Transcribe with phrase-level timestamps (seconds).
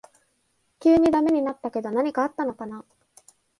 [0.79, 2.83] 急にダメになったけど何かあったのかな